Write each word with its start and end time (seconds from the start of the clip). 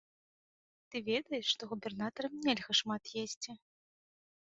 Ты 0.93 1.01
ведаеш, 1.09 1.45
што 1.53 1.61
губернатарам 1.75 2.33
нельга 2.49 2.73
шмат 2.83 3.03
есці? 3.25 3.51